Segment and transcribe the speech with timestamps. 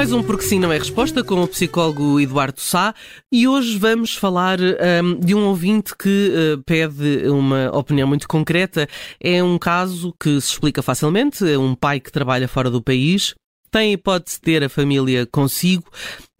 [0.00, 2.94] Mais um Porque Sim Não é Resposta com o psicólogo Eduardo Sá
[3.30, 8.88] e hoje vamos falar um, de um ouvinte que uh, pede uma opinião muito concreta.
[9.22, 11.46] É um caso que se explica facilmente.
[11.46, 13.34] É um pai que trabalha fora do país,
[13.70, 15.84] tem a hipótese de ter a família consigo,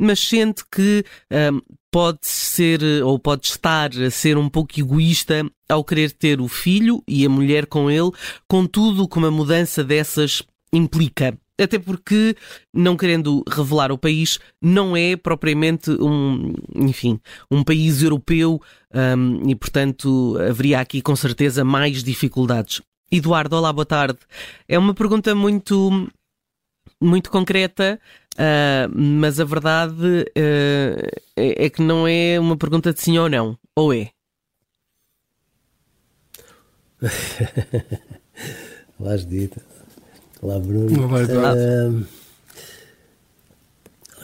[0.00, 1.60] mas sente que um,
[1.92, 7.02] pode ser ou pode estar a ser um pouco egoísta ao querer ter o filho
[7.06, 8.10] e a mulher com ele,
[8.48, 10.42] com tudo que uma mudança dessas
[10.72, 12.36] implica até porque,
[12.72, 18.60] não querendo revelar o país, não é propriamente um, enfim, um país europeu
[18.94, 22.80] um, e, portanto, haveria aqui com certeza mais dificuldades.
[23.10, 24.18] Eduardo, olá, boa tarde.
[24.68, 26.08] É uma pergunta muito,
[27.00, 28.00] muito concreta,
[28.34, 33.58] uh, mas a verdade uh, é, que não é uma pergunta de sim ou não,
[33.76, 34.10] ou é?
[39.00, 39.60] Lá dito.
[40.42, 41.04] Olá, Bruno.
[41.04, 42.08] Olá, Eduardo.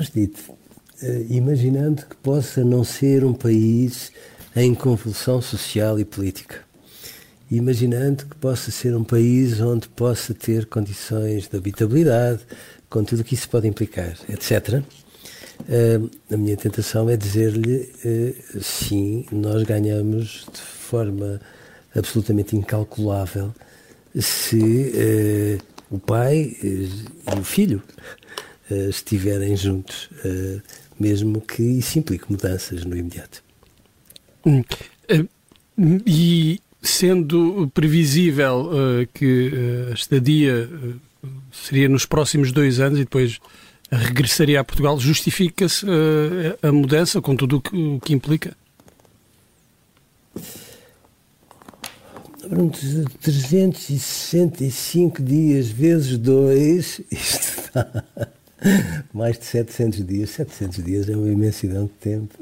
[0.00, 4.10] Uh, dito, uh, imaginando que possa não ser um país
[4.56, 6.60] em convulsão social e política,
[7.50, 12.40] imaginando que possa ser um país onde possa ter condições de habitabilidade,
[12.88, 14.82] com tudo o que isso pode implicar, etc.
[15.60, 21.42] Uh, a minha tentação é dizer-lhe uh, sim, nós ganhamos de forma
[21.94, 23.54] absolutamente incalculável
[24.18, 26.88] se uh, o pai e
[27.38, 27.82] o filho
[28.70, 30.62] uh, estiverem juntos, uh,
[30.98, 33.42] mesmo que isso implique mudanças no imediato.
[34.44, 34.62] Hum.
[36.06, 38.70] E sendo previsível
[39.12, 39.52] que
[39.90, 40.70] a estadia
[41.52, 43.40] seria nos próximos dois anos e depois
[43.90, 45.84] regressaria a Portugal, justifica-se
[46.62, 48.56] a mudança com tudo o que implica?
[52.48, 52.78] Pronto,
[53.20, 58.04] 365 dias vezes 2, isto dá
[59.12, 60.30] mais de 700 dias.
[60.30, 62.34] 700 dias é uma imensidão de tempo.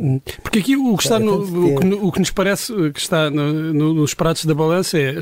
[0.42, 3.72] Porque aqui o que, está no, o que, o que nos parece que está no,
[3.72, 5.15] no, nos pratos da balança é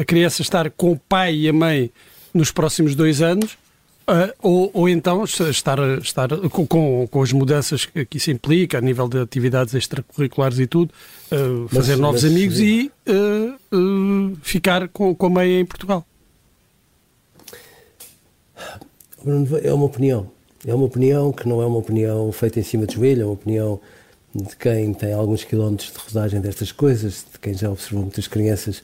[0.00, 1.90] a criança estar com o pai e a mãe
[2.32, 3.58] nos próximos dois anos
[4.10, 9.08] Uh, ou, ou, então estar, estar com, com, as mudanças que isso implica a nível
[9.08, 10.90] de atividades extracurriculares e tudo,
[11.30, 12.90] uh, fazer mas, novos mas, amigos sim.
[13.06, 16.04] e uh, ficar com, com a meia em Portugal.
[19.62, 20.28] É uma opinião.
[20.66, 23.34] É uma opinião que não é uma opinião feita em cima de joelho, é uma
[23.34, 23.80] opinião
[24.34, 28.82] de quem tem alguns quilómetros de rodagem destas coisas, de quem já observou muitas crianças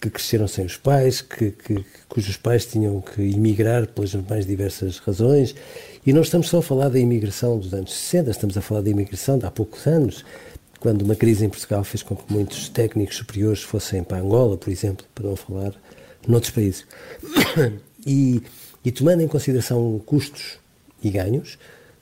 [0.00, 4.98] que cresceram sem os pais, que, que, cujos pais tinham que emigrar pelas mais diversas
[4.98, 5.54] razões.
[6.06, 8.90] E não estamos só a falar da imigração dos anos 60, estamos a falar da
[8.90, 10.24] imigração de há poucos anos,
[10.78, 14.70] quando uma crise em Portugal fez com que muitos técnicos superiores fossem para Angola, por
[14.70, 15.74] exemplo, para não falar
[16.26, 16.84] noutros países.
[18.08, 18.40] E,
[18.84, 20.60] e tomando em consideração custos
[21.02, 21.58] e ganhos,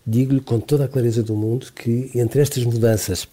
[0.07, 3.27] digo-lhe com toda a clareza do mundo que entre estas mudanças,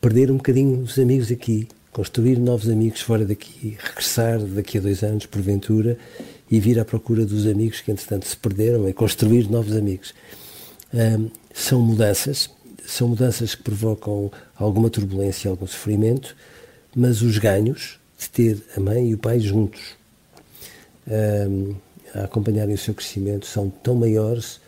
[0.00, 5.02] perder um bocadinho os amigos aqui, construir novos amigos fora daqui, regressar daqui a dois
[5.02, 5.96] anos, porventura,
[6.50, 10.12] e vir à procura dos amigos que, entretanto, se perderam e construir novos amigos.
[10.92, 12.50] Um, são mudanças,
[12.86, 16.36] são mudanças que provocam alguma turbulência, algum sofrimento,
[16.94, 19.96] mas os ganhos de ter a mãe e o pai juntos
[21.08, 21.74] um,
[22.14, 24.60] a acompanharem o seu crescimento são tão maiores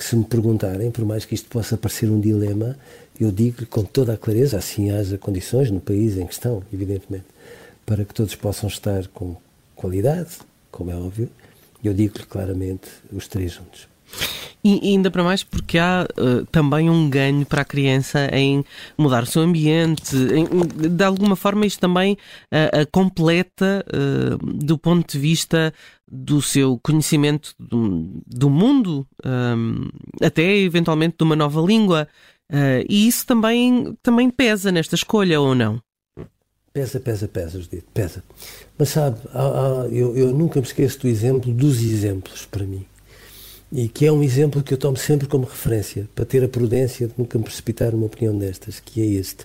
[0.00, 2.74] que se me perguntarem, por mais que isto possa parecer um dilema,
[3.20, 7.26] eu digo com toda a clareza, assim haja condições no país em questão, evidentemente,
[7.84, 9.36] para que todos possam estar com
[9.76, 10.38] qualidade,
[10.70, 11.28] como é óbvio,
[11.84, 13.86] eu digo-lhe claramente os três juntos.
[14.62, 18.64] E, ainda para mais porque há uh, também um ganho para a criança em
[18.96, 20.14] mudar o seu ambiente.
[20.16, 25.72] Em, de alguma forma, isto também uh, a completa uh, do ponto de vista
[26.10, 29.88] do seu conhecimento do, do mundo, um,
[30.20, 32.08] até eventualmente de uma nova língua.
[32.88, 35.80] E isso também, também pesa nesta escolha, ou não?
[36.72, 38.24] Pesa, pesa, pesa, Judito, pesa.
[38.76, 42.84] Mas sabe, há, há, eu, eu nunca me esqueço do exemplo dos exemplos para mim.
[43.72, 47.06] E que é um exemplo que eu tomo sempre como referência, para ter a prudência
[47.06, 49.44] de nunca me precipitar numa opinião destas, que é este.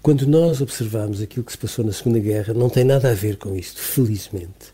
[0.00, 3.36] Quando nós observamos aquilo que se passou na Segunda Guerra, não tem nada a ver
[3.36, 4.72] com isto, felizmente.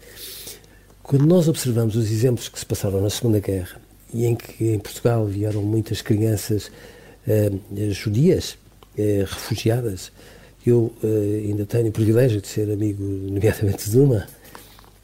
[1.02, 3.80] Quando nós observamos os exemplos que se passaram na Segunda Guerra,
[4.12, 6.70] e em que em Portugal vieram muitas crianças
[7.26, 7.50] eh,
[7.90, 8.56] judias,
[8.96, 10.10] eh, refugiadas,
[10.66, 14.26] eu uh, ainda tenho o privilégio de ser amigo, nomeadamente de uma,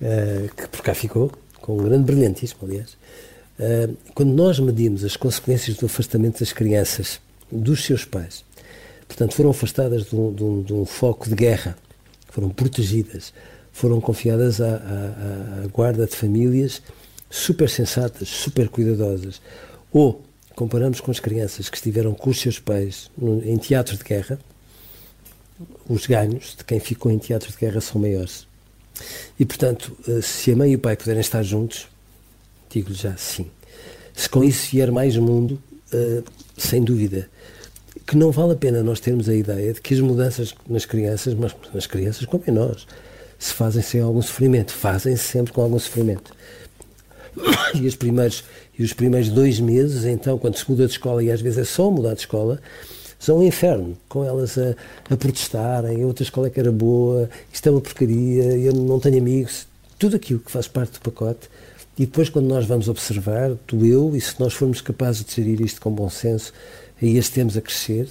[0.00, 1.32] uh, que por cá ficou,
[1.64, 2.90] com um grande brilhantismo, aliás.
[3.58, 7.18] Uh, quando nós medimos as consequências do afastamento das crianças
[7.50, 8.44] dos seus pais,
[9.08, 11.74] portanto, foram afastadas de um, de um, de um foco de guerra,
[12.28, 13.32] foram protegidas,
[13.72, 16.82] foram confiadas à, à, à guarda de famílias
[17.30, 19.40] super sensatas, super cuidadosas,
[19.90, 20.22] ou
[20.54, 23.10] comparamos com as crianças que estiveram com os seus pais
[23.42, 24.38] em teatros de guerra,
[25.88, 28.46] os ganhos de quem ficou em teatros de guerra são maiores.
[29.38, 31.88] E, portanto, eh, se a mãe e o pai puderem estar juntos,
[32.70, 33.50] digo-lhe já sim.
[34.14, 35.60] Se com isso vier mais mundo,
[35.92, 36.24] uh,
[36.56, 37.28] sem dúvida,
[38.06, 41.34] que não vale a pena nós termos a ideia de que as mudanças nas crianças,
[41.34, 42.86] mas nas crianças como em nós,
[43.38, 44.72] se fazem sem algum sofrimento.
[44.72, 46.32] Fazem-se sempre com algum sofrimento.
[47.74, 48.44] E os, primeiros,
[48.78, 51.64] e os primeiros dois meses, então, quando se muda de escola, e às vezes é
[51.64, 52.60] só mudar de escola,
[53.24, 54.74] são um inferno, com elas a,
[55.10, 59.00] a protestarem, a outra escola é que era boa, isto é uma porcaria, eu não
[59.00, 59.66] tenho amigos,
[59.98, 61.48] tudo aquilo que faz parte do pacote.
[61.96, 65.60] E depois, quando nós vamos observar, tu, eu, e se nós formos capazes de gerir
[65.60, 66.52] isto com bom senso,
[67.00, 68.08] aí as temos a crescer.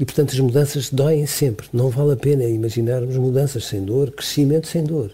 [0.00, 1.68] E, portanto, as mudanças doem sempre.
[1.72, 5.12] Não vale a pena imaginarmos mudanças sem dor, crescimento sem dor.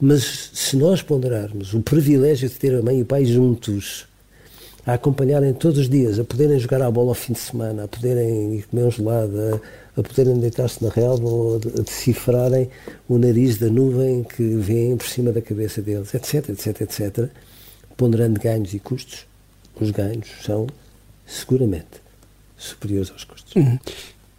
[0.00, 4.06] Mas se nós ponderarmos o privilégio de ter a mãe e o pai juntos,
[4.86, 7.88] a acompanharem todos os dias, a poderem jogar à bola ao fim de semana, a
[7.88, 12.68] poderem ir comer um gelado, a, a poderem deitar-se na relva ou a, a decifrarem
[13.08, 17.30] o nariz da nuvem que vem por cima da cabeça deles, etc, etc, etc,
[17.96, 19.26] ponderando ganhos e custos,
[19.80, 20.66] os ganhos são
[21.26, 22.02] seguramente
[22.56, 23.54] superiores aos custos.
[23.54, 23.78] Uhum.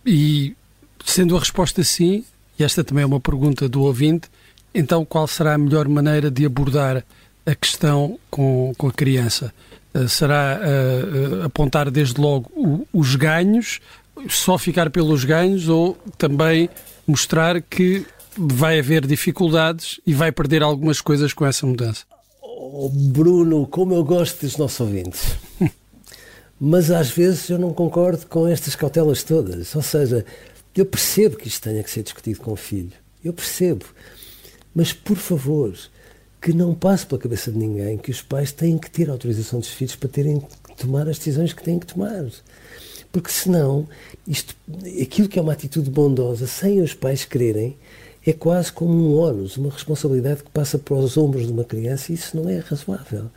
[0.06, 0.56] E
[1.03, 2.24] sendo a resposta sim,
[2.59, 4.30] e esta também é uma pergunta do ouvinte,
[4.74, 7.03] então qual será a melhor maneira de abordar
[7.45, 9.53] a questão com, com a criança?
[9.95, 13.80] Eh, será uh, apontar desde logo os ganhos,
[14.27, 16.69] só ficar pelos ganhos ou também
[17.07, 18.06] mostrar que
[18.38, 22.03] vai haver dificuldades e vai perder algumas coisas com essa mudança?
[22.42, 25.38] Oh, Bruno, como eu gosto dos nossos ouvintes.
[26.59, 29.74] Mas às vezes eu não concordo com estas cautelas todas.
[29.75, 30.25] Ou seja,
[30.75, 32.91] eu percebo que isto tenha que ser discutido com o filho.
[33.24, 33.86] Eu percebo.
[34.74, 35.74] Mas, por favor,
[36.45, 39.69] que não passe pela cabeça de ninguém que os pais têm que ter autorização dos
[39.69, 42.24] filhos para terem que tomar as decisões que têm que tomar.
[43.12, 43.88] Porque senão,
[44.27, 44.56] isto,
[45.01, 47.75] aquilo que é uma atitude bondosa, sem os pais quererem,
[48.24, 52.12] é quase como um ónus, uma responsabilidade que passa para os ombros de uma criança
[52.12, 53.31] e isso não é razoável.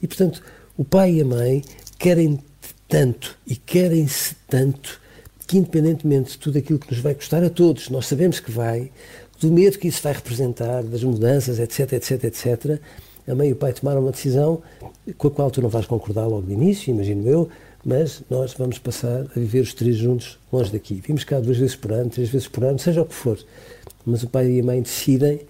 [0.00, 0.42] E, portanto,
[0.74, 1.62] o pai e a mãe
[1.98, 2.42] querem
[2.88, 4.98] tanto e querem-se tanto
[5.46, 8.90] que, independentemente de tudo aquilo que nos vai custar a todos, nós sabemos que vai,
[9.40, 12.80] do medo que isso vai representar, das mudanças, etc, etc, etc,
[13.26, 14.62] a mãe e o pai tomaram uma decisão
[15.16, 17.48] com a qual tu não vais concordar logo de início, imagino eu,
[17.84, 21.02] mas nós vamos passar a viver os três juntos longe daqui.
[21.06, 23.38] Vimos cá duas vezes por ano, três vezes por ano, seja o que for.
[24.04, 25.40] Mas o pai e a mãe decidem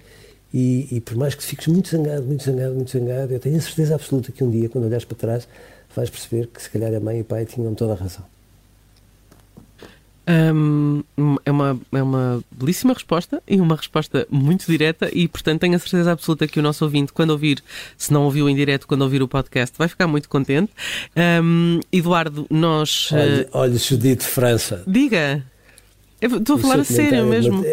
[0.53, 3.61] e, e por mais que fiques muito zangado, muito zangado, muito zangado, eu tenho a
[3.61, 5.49] certeza absoluta que um dia, quando olhares para trás,
[5.95, 8.34] vais perceber que se calhar a mãe e o pai tinham toda a razão.
[10.27, 15.79] É, uma, é uma belíssima resposta e uma resposta muito direta e, portanto, tenho a
[15.79, 17.63] certeza absoluta que o nosso ouvinte, quando ouvir,
[17.97, 20.73] se não ouviu em direto, quando ouvir o podcast, vai ficar muito contente.
[21.93, 23.11] Eduardo, nós...
[23.13, 23.49] Olha, uh...
[23.53, 24.83] olha Judite França.
[24.87, 25.45] Diga.
[26.21, 27.65] Eu estou a falar a sério mesmo.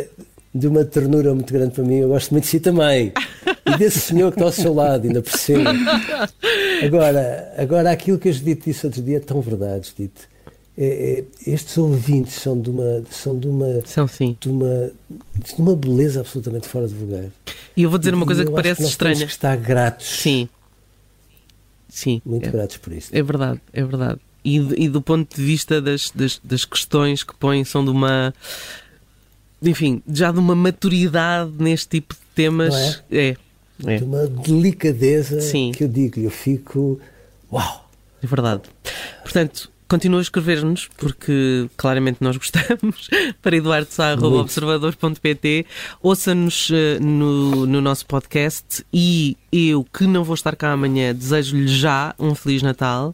[0.53, 3.13] De uma ternura muito grande para mim, eu gosto muito de si também.
[3.65, 5.71] e desse senhor que está ao seu lado, ainda por cima.
[6.83, 10.30] Agora, agora aquilo que a Judite disse outro dia é tão verdade, Judite
[10.77, 10.85] é,
[11.45, 14.37] é, estes ouvintes são de uma são de uma são sim.
[14.39, 17.25] de uma de uma beleza absolutamente fora de lugar.
[17.75, 20.07] E eu vou dizer uma coisa que parece que estranha temos que estar gratos.
[20.07, 20.47] Sim.
[21.89, 24.19] Sim muito é, gratos por isso é verdade é verdade.
[24.43, 28.33] E, e do ponto de vista das, das, das questões que põem são de uma
[29.61, 33.17] enfim já de uma maturidade neste tipo de temas é?
[33.17, 33.37] é,
[33.87, 33.97] é.
[33.97, 35.73] de uma delicadeza sim.
[35.73, 36.99] que eu digo eu fico
[37.51, 37.89] uau!
[38.23, 38.61] É verdade.
[39.21, 43.09] Portanto Continua a escrever-nos, porque claramente nós gostamos,
[43.43, 45.65] para eduardo.observador.pt.
[46.01, 51.67] Ouça-nos eh, no, no nosso podcast e eu, que não vou estar cá amanhã, desejo-lhe
[51.67, 53.13] já um Feliz Natal.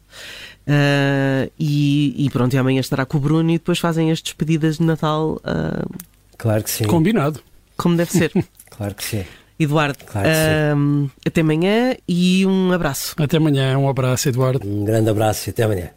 [0.68, 4.78] Uh, e, e, pronto, e amanhã estará com o Bruno e depois fazem as despedidas
[4.78, 5.38] de Natal.
[5.38, 5.90] Uh,
[6.38, 6.84] claro que sim.
[6.84, 7.40] Combinado.
[7.76, 8.32] Como deve ser.
[8.70, 9.26] claro que sim.
[9.60, 11.10] Eduardo, claro uh, sim.
[11.26, 13.16] até amanhã e um abraço.
[13.18, 14.62] Até amanhã, um abraço, Eduardo.
[14.64, 15.97] Um grande abraço e até amanhã.